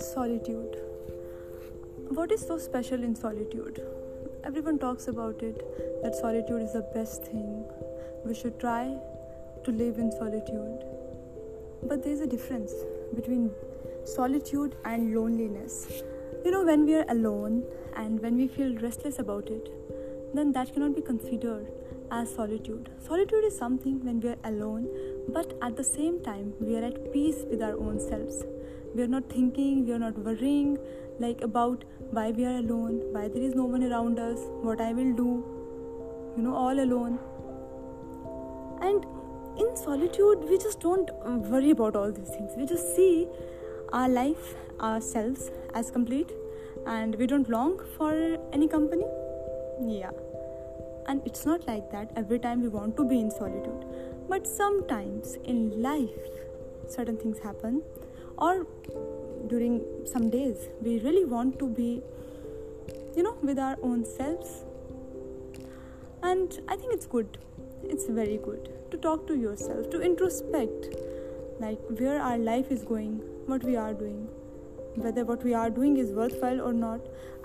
[0.00, 0.76] Solitude.
[2.08, 3.80] What is so special in solitude?
[4.42, 7.64] Everyone talks about it that solitude is the best thing.
[8.24, 8.96] We should try
[9.62, 10.84] to live in solitude.
[11.84, 12.72] But there is a difference
[13.14, 13.52] between
[14.04, 16.02] solitude and loneliness.
[16.44, 17.62] You know, when we are alone
[17.94, 19.68] and when we feel restless about it,
[20.34, 21.68] then that cannot be considered
[22.10, 22.90] as solitude.
[23.06, 24.88] Solitude is something when we are alone,
[25.28, 28.44] but at the same time, we are at peace with our own selves.
[28.94, 30.78] We are not thinking, we are not worrying
[31.18, 34.92] like about why we are alone, why there is no one around us, what I
[34.92, 35.44] will do,
[36.36, 37.18] you know, all alone.
[38.80, 39.04] And
[39.58, 42.52] in solitude, we just don't worry about all these things.
[42.56, 43.26] We just see
[43.92, 46.30] our life, ourselves as complete,
[46.86, 49.04] and we don't long for any company.
[49.80, 50.10] Yeah.
[51.08, 53.84] And it's not like that every time we want to be in solitude.
[54.28, 56.26] But sometimes in life,
[56.86, 57.82] certain things happen,
[58.36, 58.66] or
[59.46, 62.02] during some days, we really want to be,
[63.16, 64.64] you know, with our own selves.
[66.22, 67.38] And I think it's good,
[67.82, 70.94] it's very good to talk to yourself, to introspect,
[71.58, 74.28] like where our life is going, what we are doing,
[74.94, 77.00] whether what we are doing is worthwhile or not.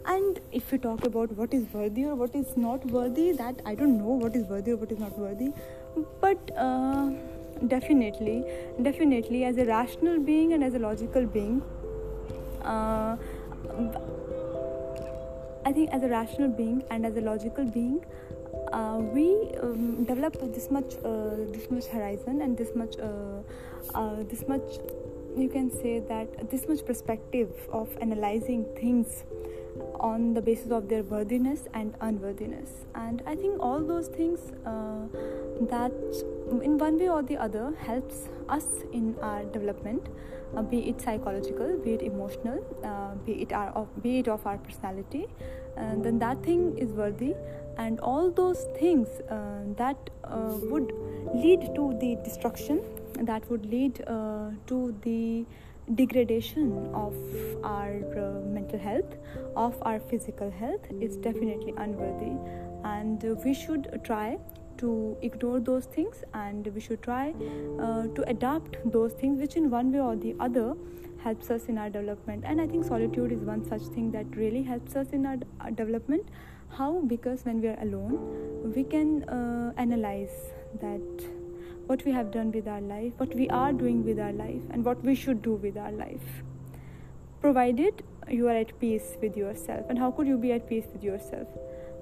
[0.05, 3.73] And if we talk about what is worthy or what is not worthy that i
[3.73, 5.53] don't know what is worthy or what is not worthy.
[6.19, 7.11] But uh,
[7.67, 8.44] definitely
[8.81, 11.61] definitely as a rational being and as a logical being
[12.64, 13.16] uh,
[15.66, 18.03] i think as a rational being and as a logical being
[18.71, 23.41] uh, we um, develop this much uh, this much horizon and this much uh,
[23.94, 24.80] uh, this much
[25.38, 29.23] you can say that this much perspective of analyzing things
[30.00, 32.70] on the basis of their worthiness and unworthiness.
[32.95, 35.08] And i think all those things uh,
[35.70, 35.92] that
[36.61, 40.08] in one way or the other helps us in our development
[40.56, 44.45] uh, be it psychological be it emotional uh, be it our of, be it of
[44.45, 45.27] our personality.
[45.76, 47.33] And then that thing is worthy.
[47.77, 50.93] And all those things uh, that uh, would
[51.34, 52.82] lead to the destruction
[53.20, 55.45] that would lead uh, to the
[55.95, 57.14] degradation of
[57.64, 59.16] our uh, mental health
[59.56, 62.38] of our physical health is definitely unworthy.
[62.84, 64.38] And uh, we should try
[64.78, 67.34] to ignore those things and we should try
[67.80, 70.76] uh, to adapt those things which in one way or the other
[71.23, 72.44] helps us in our development.
[72.45, 75.72] And i think solitude is one such thing that really helps us in our, our
[75.72, 76.28] development.
[76.70, 77.02] How?
[77.02, 80.52] Because when we are alone we can uh, analyze
[80.82, 81.26] that
[81.88, 84.86] what we have done with our life, what we are doing with our life, and
[84.86, 86.44] what we should do with our life.
[87.42, 89.86] Provided you are at peace with yourself.
[89.89, 91.48] And how could you be at peace with yourself?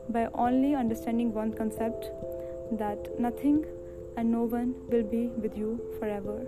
[0.09, 2.11] By only understanding one concept
[2.73, 3.65] that nothing
[4.17, 6.45] and no one will be with you forever.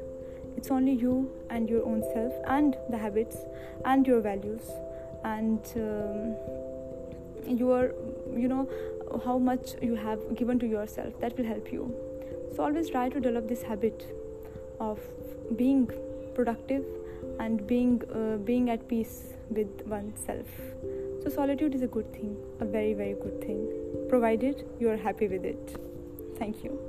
[0.56, 3.38] It's only you and your own self, and the habits,
[3.86, 4.70] and your values,
[5.24, 7.94] and um, your,
[8.36, 8.70] you know,
[9.26, 11.96] how much you have given to yourself that will help you
[12.56, 14.06] so always try to develop this habit
[14.80, 15.00] of
[15.58, 15.90] being
[16.36, 16.86] productive
[17.40, 20.48] and being uh, being at peace with oneself.
[21.24, 23.62] So solitude is a good thing a very very good thing
[24.10, 25.78] provided you are happy with it.
[26.38, 26.80] Thank you